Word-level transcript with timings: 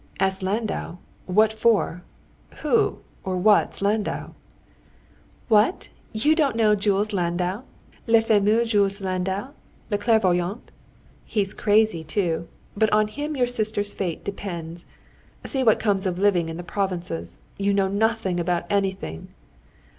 "Ask 0.19 0.41
Landau? 0.41 0.97
What 1.27 1.53
for? 1.53 2.01
Who 2.63 3.01
or 3.23 3.37
what's 3.37 3.83
Landau?" 3.83 4.31
"What! 5.47 5.89
you 6.11 6.33
don't 6.33 6.55
know 6.55 6.73
Jules 6.73 7.13
Landau, 7.13 7.61
le 8.07 8.19
fameux 8.23 8.65
Jules 8.65 8.99
Landau, 8.99 9.49
le 9.91 9.97
clairvoyant? 9.99 10.71
He's 11.23 11.53
crazy 11.53 12.03
too, 12.03 12.47
but 12.75 12.91
on 12.91 13.09
him 13.09 13.35
your 13.37 13.45
sister's 13.45 13.93
fate 13.93 14.23
depends. 14.25 14.87
See 15.45 15.63
what 15.63 15.77
comes 15.79 16.07
of 16.07 16.17
living 16.17 16.49
in 16.49 16.57
the 16.57 16.63
provinces—you 16.63 17.71
know 17.71 17.87
nothing 17.87 18.39
about 18.39 18.63
anything. 18.71 19.27